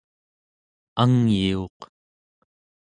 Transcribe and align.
angyiuq 1.01 1.79